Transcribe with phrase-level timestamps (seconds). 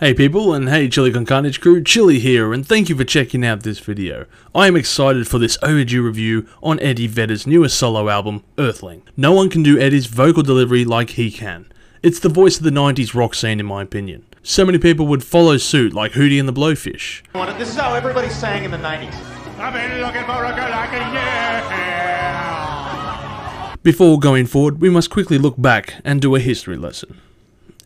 [0.00, 3.44] Hey people, and hey Chili Con Carnage crew, Chili here, and thank you for checking
[3.44, 4.24] out this video.
[4.54, 9.02] I am excited for this overdue review on Eddie Vedder's newest solo album, Earthling.
[9.14, 11.70] No one can do Eddie's vocal delivery like he can.
[12.02, 14.24] It's the voice of the 90s rock scene in my opinion.
[14.42, 17.20] So many people would follow suit like Hootie and the Blowfish.
[17.58, 19.12] This is how everybody sang in the 90s.
[19.58, 21.76] I've been looking for a girl like a yeah.
[23.82, 27.20] Before going forward, we must quickly look back and do a history lesson.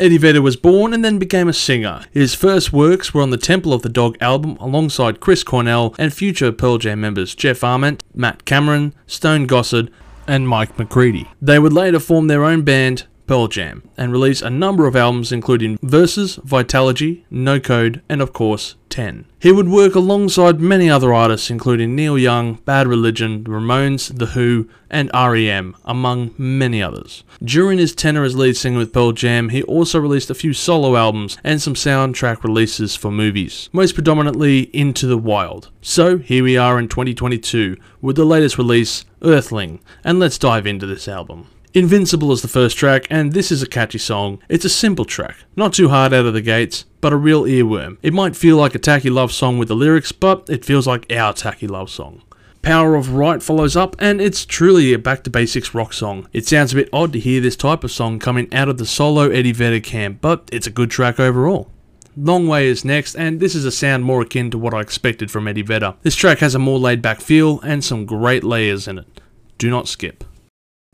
[0.00, 2.06] Eddie Vedder was born and then became a singer.
[2.10, 6.10] His first works were on the Temple of the Dog album alongside Chris Cornell and
[6.10, 9.90] future Pearl Jam members Jeff Ament, Matt Cameron, Stone Gossard,
[10.26, 11.28] and Mike McCready.
[11.42, 15.30] They would later form their own band, Pearl Jam, and release a number of albums
[15.30, 19.24] including Versus, Vitalogy, No Code, and of course, 10.
[19.38, 24.68] He would work alongside many other artists including Neil Young, Bad Religion, Ramones, The Who,
[24.90, 27.22] and REM, among many others.
[27.40, 30.96] During his tenure as lead singer with Pearl Jam, he also released a few solo
[30.96, 35.70] albums and some soundtrack releases for movies, most predominantly Into the Wild.
[35.80, 40.86] So here we are in 2022 with the latest release, Earthling, and let's dive into
[40.86, 41.46] this album.
[41.72, 44.40] Invincible is the first track, and this is a catchy song.
[44.48, 47.96] It's a simple track, not too hard out of the gates, but a real earworm.
[48.02, 51.12] It might feel like a tacky love song with the lyrics, but it feels like
[51.12, 52.22] our tacky love song.
[52.62, 56.26] Power of Right follows up, and it's truly a back to basics rock song.
[56.32, 58.84] It sounds a bit odd to hear this type of song coming out of the
[58.84, 61.70] solo Eddie Vedder camp, but it's a good track overall.
[62.16, 65.30] Long Way is next, and this is a sound more akin to what I expected
[65.30, 65.94] from Eddie Vedder.
[66.02, 69.20] This track has a more laid back feel and some great layers in it.
[69.56, 70.24] Do not skip.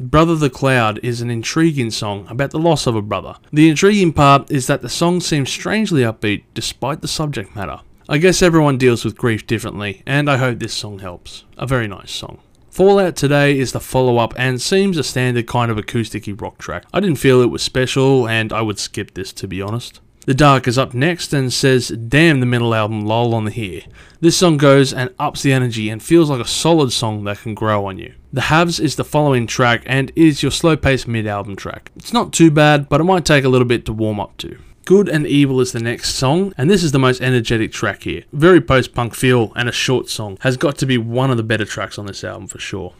[0.00, 3.34] Brother the Cloud is an intriguing song about the loss of a brother.
[3.52, 7.80] The intriguing part is that the song seems strangely upbeat despite the subject matter.
[8.08, 11.44] I guess everyone deals with grief differently, and I hope this song helps.
[11.58, 12.38] A very nice song.
[12.70, 16.86] Fallout Today is the follow up and seems a standard kind of acousticy rock track.
[16.94, 20.00] I didn't feel it was special, and I would skip this to be honest.
[20.26, 23.82] The Dark is up next and says, Damn the metal album lol on the here.
[24.20, 27.54] This song goes and ups the energy and feels like a solid song that can
[27.54, 28.14] grow on you.
[28.30, 31.90] The Haves is the following track and is your slow paced mid album track.
[31.96, 34.58] It's not too bad, but it might take a little bit to warm up to.
[34.84, 38.24] Good and Evil is the next song, and this is the most energetic track here.
[38.32, 40.36] Very post punk feel and a short song.
[40.40, 42.92] Has got to be one of the better tracks on this album for sure.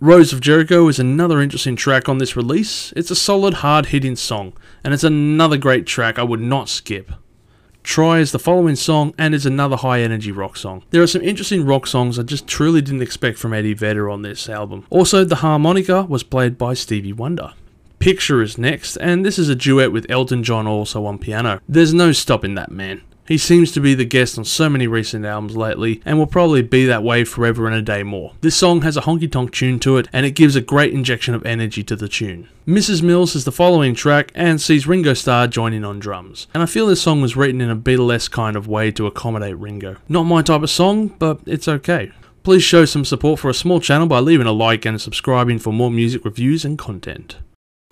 [0.00, 2.92] Rose of Jericho is another interesting track on this release.
[2.94, 4.52] It's a solid, hard hitting song,
[4.84, 7.10] and it's another great track I would not skip.
[7.82, 10.84] Try is the following song and is another high energy rock song.
[10.90, 14.22] There are some interesting rock songs I just truly didn't expect from Eddie Vedder on
[14.22, 14.86] this album.
[14.88, 17.54] Also, the harmonica was played by Stevie Wonder.
[17.98, 21.60] Picture is next, and this is a duet with Elton John also on piano.
[21.68, 23.02] There's no stopping that man.
[23.28, 26.62] He seems to be the guest on so many recent albums lately, and will probably
[26.62, 28.32] be that way forever and a day more.
[28.40, 31.34] This song has a honky tonk tune to it, and it gives a great injection
[31.34, 32.48] of energy to the tune.
[32.66, 33.02] Mrs.
[33.02, 36.46] Mills is the following track, and sees Ringo Starr joining on drums.
[36.54, 39.58] And I feel this song was written in a Beatlesque kind of way to accommodate
[39.58, 39.96] Ringo.
[40.08, 42.10] Not my type of song, but it's okay.
[42.44, 45.70] Please show some support for a small channel by leaving a like and subscribing for
[45.70, 47.36] more music reviews and content.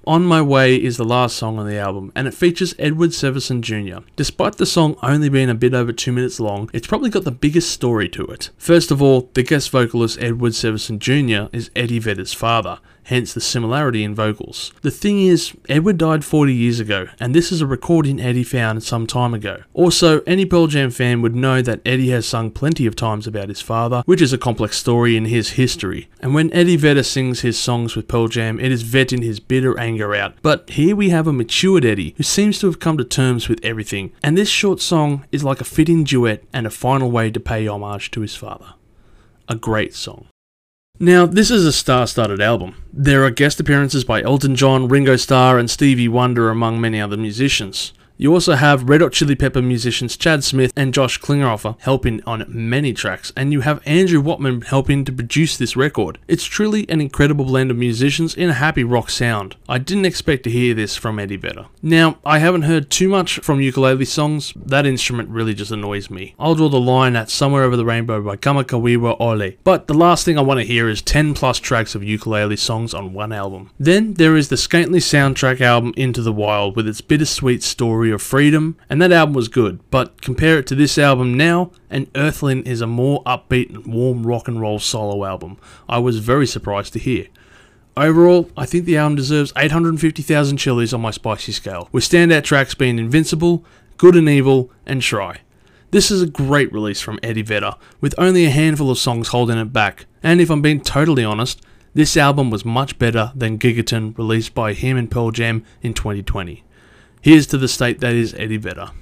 [0.09, 3.61] On My Way is the last song on the album, and it features Edward Severson
[3.61, 4.07] Jr.
[4.15, 7.33] Despite the song only being a bit over 2 minutes long, it's probably got the
[7.33, 8.51] biggest story to it.
[8.57, 11.49] First of all, the guest vocalist Edward Severson Jr.
[11.53, 14.73] is Eddie Vedder's father, hence the similarity in vocals.
[14.83, 18.83] The thing is, Edward died 40 years ago, and this is a recording Eddie found
[18.83, 19.63] some time ago.
[19.75, 23.49] Also, any Pearl Jam fan would know that Eddie has sung plenty of times about
[23.49, 26.09] his father, which is a complex story in his history.
[26.21, 29.79] And when Eddie Vedder sings his songs with Pearl Jam, it is venting his bitter
[29.79, 30.35] anger out.
[30.43, 33.65] But here we have a matured Eddie who seems to have come to terms with
[33.65, 37.39] everything, and this short song is like a fitting duet and a final way to
[37.39, 38.75] pay homage to his father.
[39.49, 40.27] A great song.
[40.99, 42.75] Now, this is a star studded album.
[42.91, 47.19] There are guest appearances by Elton John, Ringo Starr, and Stevie Wonder, among many other
[47.19, 47.93] musicians.
[48.19, 52.47] You also have Red Hot Chili Pepper musicians Chad Smith and Josh Klinghoffer helping on
[52.49, 56.19] many tracks, and you have Andrew Watman helping to produce this record.
[56.27, 59.57] It's truly an incredible blend of musicians in a happy rock sound.
[59.69, 61.67] I didn't expect to hear this from Eddie Vedder.
[61.83, 66.35] Now, I haven't heard too much from ukulele songs, that instrument really just annoys me.
[66.39, 69.59] I'll draw the line at Somewhere Over the Rainbow by Kamakawiwo'ole.
[69.63, 72.95] But the last thing I want to hear is 10 plus tracks of ukulele songs
[72.95, 73.73] on one album.
[73.79, 78.23] Then there is the Scantly soundtrack album Into the Wild with its bittersweet story of
[78.23, 82.67] freedom, and that album was good, but compare it to this album now, and Earthling
[82.67, 85.59] is a more upbeat and warm rock and roll solo album.
[85.89, 87.27] I was very surprised to hear.
[87.97, 92.75] Overall, I think the album deserves 850,000 chilies on my spicy scale, with standout tracks
[92.75, 93.65] being Invincible,
[93.97, 95.39] Good and Evil, and Try.
[95.93, 99.57] This is a great release from Eddie Vedder, with only a handful of songs holding
[99.57, 101.63] it back, and if I'm being totally honest,
[101.95, 106.63] this album was much better than Gigaton released by him and Pearl Jam in 2020.
[107.27, 108.93] Here's to the state that is Eddie Vedder.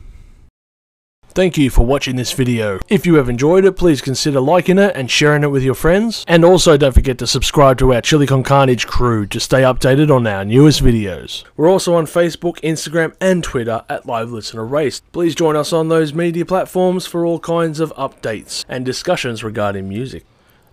[1.34, 2.80] Thank you for watching this video.
[2.88, 6.24] If you have enjoyed it, please consider liking it and sharing it with your friends.
[6.26, 10.10] And also don't forget to subscribe to our Chili Con Carnage crew to stay updated
[10.10, 11.44] on our newest videos.
[11.54, 15.02] We're also on Facebook, Instagram and Twitter at Live Listener Race.
[15.12, 19.86] Please join us on those media platforms for all kinds of updates and discussions regarding
[19.86, 20.24] music.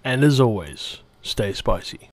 [0.05, 2.07] And as always, stay spicy.